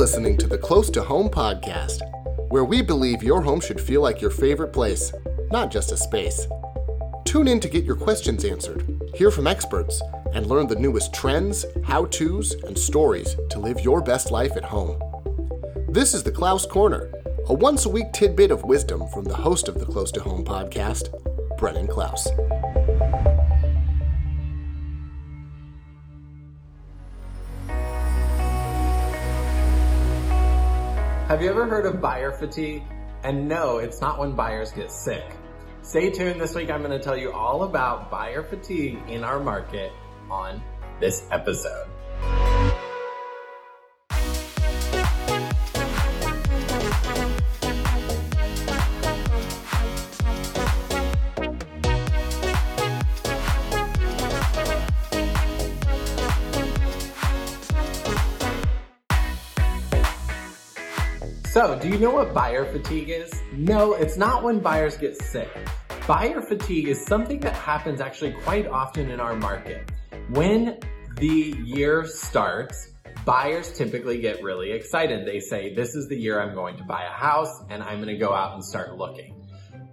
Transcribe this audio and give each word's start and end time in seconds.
listening 0.00 0.34
to 0.34 0.46
the 0.46 0.56
Close 0.56 0.88
to 0.88 1.02
Home 1.02 1.28
podcast, 1.28 2.00
where 2.48 2.64
we 2.64 2.80
believe 2.80 3.22
your 3.22 3.42
home 3.42 3.60
should 3.60 3.78
feel 3.78 4.00
like 4.00 4.22
your 4.22 4.30
favorite 4.30 4.72
place, 4.72 5.12
not 5.52 5.70
just 5.70 5.92
a 5.92 5.96
space. 5.98 6.46
Tune 7.26 7.46
in 7.46 7.60
to 7.60 7.68
get 7.68 7.84
your 7.84 7.96
questions 7.96 8.46
answered, 8.46 8.98
hear 9.14 9.30
from 9.30 9.46
experts, 9.46 10.00
and 10.32 10.46
learn 10.46 10.68
the 10.68 10.74
newest 10.74 11.12
trends, 11.12 11.66
how 11.84 12.06
to's, 12.06 12.54
and 12.64 12.78
stories 12.78 13.36
to 13.50 13.58
live 13.58 13.78
your 13.80 14.00
best 14.00 14.30
life 14.30 14.56
at 14.56 14.64
home. 14.64 14.98
This 15.90 16.14
is 16.14 16.22
the 16.22 16.32
Klaus 16.32 16.64
Corner, 16.64 17.12
a 17.48 17.52
once 17.52 17.84
a 17.84 17.90
week 17.90 18.10
tidbit 18.14 18.50
of 18.50 18.64
wisdom 18.64 19.06
from 19.08 19.24
the 19.24 19.36
host 19.36 19.68
of 19.68 19.78
the 19.78 19.84
Close 19.84 20.10
to 20.12 20.22
Home 20.22 20.46
podcast, 20.46 21.10
Brennan 21.58 21.88
Klaus. 21.88 22.26
Have 31.40 31.46
you 31.46 31.50
ever 31.52 31.66
heard 31.66 31.86
of 31.86 32.02
buyer 32.02 32.32
fatigue? 32.32 32.82
And 33.22 33.48
no, 33.48 33.78
it's 33.78 34.02
not 34.02 34.18
when 34.18 34.32
buyers 34.32 34.72
get 34.72 34.92
sick. 34.92 35.24
Stay 35.80 36.10
tuned. 36.10 36.38
This 36.38 36.54
week 36.54 36.70
I'm 36.70 36.82
going 36.82 36.90
to 36.90 37.02
tell 37.02 37.16
you 37.16 37.32
all 37.32 37.62
about 37.62 38.10
buyer 38.10 38.42
fatigue 38.42 38.98
in 39.08 39.24
our 39.24 39.40
market 39.40 39.90
on 40.30 40.62
this 41.00 41.26
episode. 41.30 41.88
So, 61.52 61.76
do 61.76 61.88
you 61.88 61.98
know 61.98 62.12
what 62.12 62.32
buyer 62.32 62.64
fatigue 62.64 63.08
is? 63.08 63.32
No, 63.52 63.94
it's 63.94 64.16
not 64.16 64.44
when 64.44 64.60
buyers 64.60 64.96
get 64.96 65.20
sick. 65.20 65.50
Buyer 66.06 66.40
fatigue 66.40 66.86
is 66.86 67.04
something 67.04 67.40
that 67.40 67.54
happens 67.54 68.00
actually 68.00 68.34
quite 68.44 68.68
often 68.68 69.10
in 69.10 69.18
our 69.18 69.34
market. 69.34 69.90
When 70.28 70.78
the 71.16 71.56
year 71.64 72.06
starts, 72.06 72.92
buyers 73.24 73.72
typically 73.72 74.20
get 74.20 74.44
really 74.44 74.70
excited. 74.70 75.26
They 75.26 75.40
say, 75.40 75.74
This 75.74 75.96
is 75.96 76.06
the 76.06 76.16
year 76.16 76.40
I'm 76.40 76.54
going 76.54 76.76
to 76.76 76.84
buy 76.84 77.02
a 77.02 77.10
house 77.10 77.64
and 77.68 77.82
I'm 77.82 77.96
going 77.96 78.16
to 78.16 78.16
go 78.16 78.32
out 78.32 78.54
and 78.54 78.64
start 78.64 78.96
looking. 78.96 79.39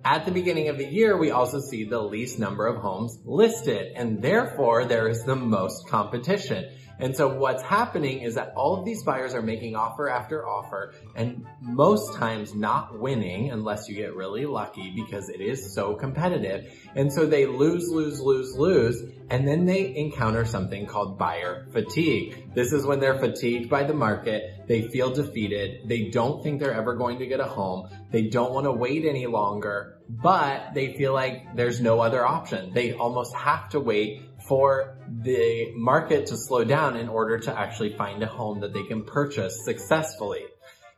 At 0.09 0.23
the 0.23 0.31
beginning 0.31 0.69
of 0.69 0.77
the 0.77 0.85
year, 0.85 1.17
we 1.17 1.31
also 1.31 1.59
see 1.59 1.83
the 1.83 1.99
least 1.99 2.39
number 2.39 2.65
of 2.65 2.77
homes 2.77 3.19
listed, 3.25 3.91
and 3.93 4.21
therefore 4.21 4.85
there 4.85 5.09
is 5.09 5.25
the 5.25 5.35
most 5.35 5.89
competition. 5.89 6.63
And 6.97 7.13
so 7.13 7.37
what's 7.37 7.61
happening 7.61 8.21
is 8.21 8.35
that 8.35 8.53
all 8.55 8.79
of 8.79 8.85
these 8.85 9.03
buyers 9.03 9.35
are 9.35 9.41
making 9.41 9.75
offer 9.75 10.07
after 10.09 10.47
offer 10.47 10.93
and 11.13 11.45
most 11.61 12.15
times 12.15 12.55
not 12.55 12.97
winning 12.97 13.51
unless 13.51 13.89
you 13.89 13.95
get 13.95 14.15
really 14.15 14.45
lucky 14.45 14.93
because 14.95 15.27
it 15.27 15.41
is 15.41 15.75
so 15.75 15.95
competitive. 15.95 16.73
And 16.95 17.11
so 17.11 17.25
they 17.25 17.45
lose, 17.45 17.89
lose, 17.89 18.21
lose, 18.21 18.55
lose, 18.55 19.03
and 19.29 19.45
then 19.45 19.65
they 19.65 19.93
encounter 19.93 20.45
something 20.45 20.85
called 20.85 21.19
buyer 21.19 21.67
fatigue. 21.73 22.55
This 22.55 22.71
is 22.71 22.85
when 22.85 23.01
they're 23.01 23.19
fatigued 23.19 23.69
by 23.69 23.83
the 23.83 23.93
market, 23.93 24.67
they 24.67 24.87
feel 24.87 25.11
defeated, 25.13 25.87
they 25.89 26.09
don't 26.09 26.41
think 26.41 26.61
they're 26.61 26.73
ever 26.73 26.95
going 26.95 27.19
to 27.19 27.27
get 27.27 27.41
a 27.41 27.43
home, 27.43 27.89
they 28.09 28.23
don't 28.23 28.53
want 28.53 28.65
to 28.65 28.71
wait 28.71 29.05
any 29.05 29.27
longer, 29.27 29.96
but 30.09 30.73
they 30.73 30.95
feel 30.95 31.13
like 31.13 31.55
there's 31.55 31.81
no 31.81 31.99
other 31.99 32.25
option. 32.25 32.73
They 32.73 32.93
almost 32.93 33.35
have 33.35 33.69
to 33.69 33.79
wait 33.79 34.23
for 34.47 34.97
the 35.09 35.71
market 35.75 36.27
to 36.27 36.37
slow 36.37 36.63
down 36.63 36.95
in 36.95 37.09
order 37.09 37.39
to 37.39 37.57
actually 37.57 37.95
find 37.95 38.23
a 38.23 38.27
home 38.27 38.61
that 38.61 38.73
they 38.73 38.83
can 38.83 39.03
purchase 39.03 39.65
successfully. 39.65 40.45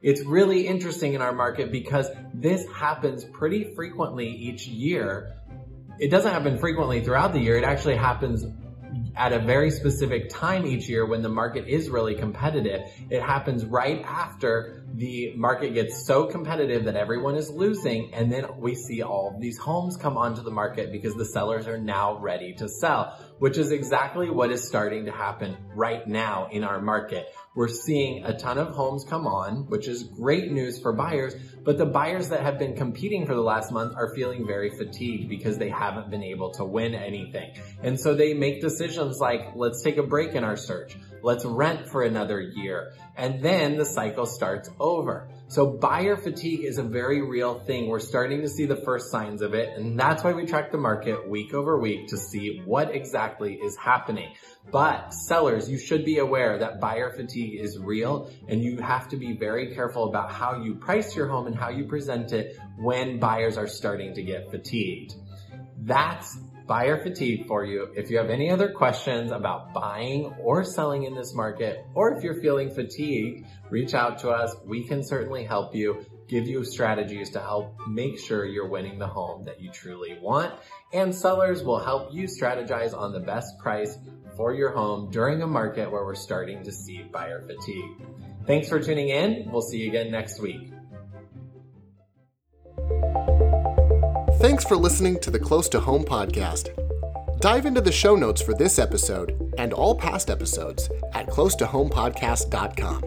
It's 0.01 0.23
really 0.23 0.67
interesting 0.67 1.13
in 1.13 1.21
our 1.21 1.33
market 1.33 1.71
because 1.71 2.07
this 2.33 2.65
happens 2.69 3.25
pretty 3.25 3.73
frequently 3.75 4.29
each 4.29 4.67
year. 4.67 5.35
It 5.99 6.09
doesn't 6.09 6.31
happen 6.31 6.57
frequently 6.57 7.03
throughout 7.03 7.33
the 7.33 7.39
year. 7.39 7.57
It 7.57 7.65
actually 7.65 7.97
happens 7.97 8.45
at 9.15 9.33
a 9.33 9.39
very 9.39 9.71
specific 9.71 10.29
time 10.29 10.65
each 10.65 10.87
year 10.87 11.05
when 11.05 11.21
the 11.21 11.29
market 11.29 11.67
is 11.67 11.89
really 11.89 12.15
competitive. 12.15 12.89
It 13.09 13.21
happens 13.21 13.65
right 13.65 14.01
after 14.05 14.78
the 14.95 15.33
market 15.35 15.73
gets 15.73 16.05
so 16.05 16.25
competitive 16.25 16.85
that 16.85 16.95
everyone 16.95 17.35
is 17.35 17.49
losing 17.49 18.13
and 18.13 18.31
then 18.31 18.45
we 18.57 18.75
see 18.75 19.01
all 19.01 19.37
these 19.39 19.57
homes 19.57 19.97
come 19.97 20.17
onto 20.17 20.41
the 20.41 20.51
market 20.51 20.91
because 20.91 21.15
the 21.15 21.25
sellers 21.25 21.67
are 21.67 21.77
now 21.77 22.17
ready 22.17 22.53
to 22.53 22.67
sell, 22.67 23.17
which 23.39 23.57
is 23.57 23.71
exactly 23.71 24.29
what 24.29 24.51
is 24.51 24.67
starting 24.67 25.05
to 25.05 25.11
happen 25.11 25.57
right 25.75 26.07
now 26.07 26.47
in 26.51 26.63
our 26.63 26.81
market. 26.81 27.27
We're 27.55 27.67
seeing 27.67 28.23
a 28.25 28.37
ton 28.37 28.57
of 28.57 28.69
homes 28.69 29.03
come 29.03 29.27
on, 29.27 29.67
which 29.69 29.87
is 29.87 30.03
great 30.03 30.51
news 30.51 30.79
for 30.79 30.93
buyers, 30.93 31.33
but 31.63 31.77
the 31.77 31.85
buyers 31.85 32.29
that 32.29 32.41
have 32.41 32.57
been 32.57 32.75
competing 32.75 33.25
for 33.25 33.35
the 33.35 33.41
last 33.41 33.71
month 33.71 33.95
are 33.95 34.13
feeling 34.15 34.45
very 34.45 34.69
fatigued 34.69 35.29
because 35.29 35.57
they 35.57 35.69
haven't 35.69 36.09
been 36.09 36.23
able 36.23 36.51
to 36.51 36.63
win 36.63 36.93
anything. 36.93 37.53
And 37.81 37.99
so 37.99 38.13
they 38.13 38.33
make 38.33 38.61
decisions 38.61 39.19
like, 39.19 39.55
let's 39.55 39.81
take 39.81 39.97
a 39.97 40.03
break 40.03 40.35
in 40.35 40.43
our 40.43 40.57
search. 40.57 40.95
Let's 41.23 41.45
rent 41.45 41.89
for 41.89 42.03
another 42.03 42.39
year. 42.39 42.93
And 43.15 43.41
then 43.43 43.77
the 43.77 43.85
cycle 43.85 44.25
starts 44.25 44.69
over. 44.79 45.29
So 45.47 45.65
buyer 45.65 46.15
fatigue 46.15 46.63
is 46.63 46.77
a 46.77 46.83
very 46.83 47.21
real 47.21 47.59
thing. 47.59 47.87
We're 47.87 47.99
starting 47.99 48.41
to 48.41 48.49
see 48.49 48.65
the 48.65 48.75
first 48.75 49.09
signs 49.09 49.41
of 49.41 49.55
it. 49.55 49.75
And 49.75 49.99
that's 49.99 50.23
why 50.23 50.33
we 50.33 50.45
track 50.45 50.71
the 50.71 50.77
market 50.77 51.27
week 51.27 51.53
over 51.53 51.79
week 51.79 52.07
to 52.09 52.17
see 52.17 52.61
what 52.65 52.93
exactly 52.95 53.55
is 53.55 53.75
happening. 53.75 54.35
But 54.71 55.13
sellers, 55.13 55.67
you 55.67 55.79
should 55.79 56.05
be 56.05 56.19
aware 56.19 56.59
that 56.59 56.79
buyer 56.79 57.11
fatigue 57.11 57.59
is 57.59 57.79
real 57.79 58.29
and 58.47 58.63
you 58.63 58.77
have 58.77 59.09
to 59.09 59.17
be 59.17 59.35
very 59.35 59.73
careful 59.73 60.09
about 60.09 60.31
how 60.31 60.61
you 60.61 60.75
price 60.75 61.15
your 61.15 61.27
home 61.27 61.47
and 61.47 61.55
how 61.55 61.69
you 61.69 61.85
present 61.85 62.31
it 62.31 62.59
when 62.77 63.19
buyers 63.19 63.57
are 63.57 63.67
starting 63.67 64.13
to 64.13 64.21
get 64.21 64.51
fatigued. 64.51 65.15
That's 65.81 66.37
buyer 66.69 67.01
fatigue 67.01 67.47
for 67.47 67.65
you. 67.65 67.89
If 67.95 68.11
you 68.11 68.19
have 68.19 68.29
any 68.29 68.51
other 68.51 68.69
questions 68.69 69.31
about 69.31 69.73
buying 69.73 70.31
or 70.39 70.63
selling 70.63 71.03
in 71.03 71.15
this 71.15 71.33
market, 71.33 71.83
or 71.95 72.15
if 72.15 72.23
you're 72.23 72.39
feeling 72.41 72.69
fatigued, 72.69 73.47
reach 73.71 73.95
out 73.95 74.19
to 74.19 74.29
us. 74.29 74.55
We 74.63 74.83
can 74.83 75.03
certainly 75.03 75.43
help 75.43 75.73
you, 75.73 76.05
give 76.27 76.47
you 76.47 76.63
strategies 76.63 77.31
to 77.31 77.39
help 77.39 77.75
make 77.87 78.19
sure 78.19 78.45
you're 78.45 78.69
winning 78.69 78.99
the 78.99 79.07
home 79.07 79.45
that 79.45 79.59
you 79.59 79.71
truly 79.71 80.19
want. 80.21 80.53
And 80.93 81.13
sellers 81.13 81.63
will 81.63 81.79
help 81.79 82.13
you 82.13 82.25
strategize 82.25 82.95
on 82.95 83.13
the 83.13 83.19
best 83.19 83.57
price 83.57 83.97
for 84.37 84.53
your 84.53 84.71
home 84.71 85.09
during 85.09 85.41
a 85.41 85.47
market 85.47 85.91
where 85.91 86.05
we're 86.05 86.13
starting 86.13 86.63
to 86.65 86.71
see 86.71 87.01
buyer 87.01 87.47
fatigue. 87.47 88.05
Thanks 88.45 88.69
for 88.69 88.79
tuning 88.79 89.09
in. 89.09 89.51
We'll 89.51 89.63
see 89.63 89.79
you 89.79 89.89
again 89.89 90.11
next 90.11 90.39
week. 90.39 90.71
Thanks 94.39 94.63
for 94.63 94.77
listening 94.77 95.19
to 95.19 95.31
the 95.31 95.37
Close 95.37 95.67
to 95.67 95.81
Home 95.81 96.05
podcast. 96.05 96.69
Dive 97.41 97.65
into 97.65 97.81
the 97.81 97.91
show 97.91 98.15
notes 98.15 98.41
for 98.41 98.53
this 98.53 98.79
episode 98.79 99.53
and 99.57 99.73
all 99.73 99.93
past 99.93 100.29
episodes 100.29 100.89
at 101.13 101.27
closetohomepodcast.com. 101.27 103.03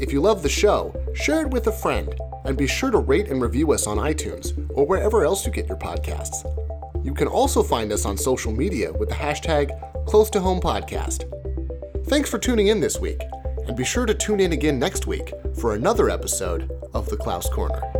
If 0.00 0.14
you 0.14 0.22
love 0.22 0.42
the 0.42 0.48
show, 0.48 0.98
share 1.14 1.42
it 1.42 1.50
with 1.50 1.66
a 1.66 1.72
friend 1.72 2.14
and 2.46 2.56
be 2.56 2.66
sure 2.66 2.90
to 2.90 2.96
rate 2.96 3.28
and 3.28 3.42
review 3.42 3.70
us 3.72 3.86
on 3.86 3.98
iTunes 3.98 4.56
or 4.74 4.86
wherever 4.86 5.26
else 5.26 5.44
you 5.44 5.52
get 5.52 5.68
your 5.68 5.76
podcasts. 5.76 6.42
You 7.04 7.12
can 7.12 7.28
also 7.28 7.62
find 7.62 7.92
us 7.92 8.06
on 8.06 8.16
social 8.16 8.50
media 8.50 8.94
with 8.94 9.10
the 9.10 9.14
hashtag 9.14 9.78
Close 10.06 10.30
to 10.30 10.40
Home 10.40 10.60
Podcast. 10.60 11.30
Thanks 12.06 12.30
for 12.30 12.38
tuning 12.38 12.68
in 12.68 12.80
this 12.80 12.98
week, 12.98 13.20
and 13.66 13.76
be 13.76 13.84
sure 13.84 14.06
to 14.06 14.14
tune 14.14 14.40
in 14.40 14.52
again 14.52 14.78
next 14.78 15.06
week 15.06 15.34
for 15.60 15.74
another 15.74 16.08
episode 16.08 16.70
of 16.94 17.10
The 17.10 17.16
Klaus 17.18 17.46
Corner. 17.46 17.95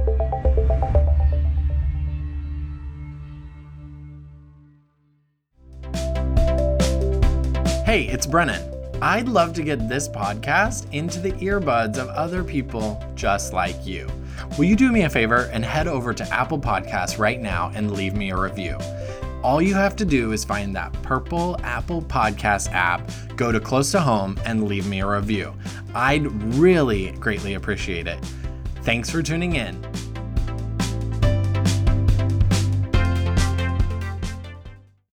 Hey, 7.97 8.09
it's 8.09 8.27
Brennan. 8.27 8.63
I'd 9.01 9.27
love 9.27 9.55
to 9.55 9.63
get 9.63 9.89
this 9.89 10.07
podcast 10.07 10.93
into 10.93 11.19
the 11.19 11.33
earbuds 11.33 11.97
of 11.97 12.09
other 12.09 12.45
people 12.45 13.03
just 13.15 13.55
like 13.55 13.87
you. 13.87 14.07
Will 14.59 14.67
you 14.67 14.77
do 14.77 14.93
me 14.93 15.05
a 15.05 15.09
favor 15.09 15.49
and 15.51 15.65
head 15.65 15.89
over 15.89 16.13
to 16.13 16.29
Apple 16.29 16.59
Podcasts 16.59 17.19
right 17.19 17.41
now 17.41 17.73
and 17.75 17.93
leave 17.93 18.15
me 18.15 18.33
a 18.33 18.37
review? 18.37 18.77
All 19.43 19.63
you 19.63 19.73
have 19.73 19.97
to 19.97 20.05
do 20.05 20.33
is 20.33 20.45
find 20.45 20.77
that 20.77 20.93
purple 21.03 21.59
Apple 21.63 22.03
Podcast 22.03 22.71
app, 22.71 23.11
go 23.35 23.51
to 23.51 23.59
Close 23.59 23.91
to 23.93 24.01
Home, 24.01 24.39
and 24.45 24.69
leave 24.69 24.87
me 24.87 25.01
a 25.01 25.07
review. 25.07 25.55
I'd 25.95 26.27
really 26.57 27.13
greatly 27.13 27.55
appreciate 27.55 28.07
it. 28.07 28.23
Thanks 28.83 29.09
for 29.09 29.23
tuning 29.23 29.57
in. 29.57 29.83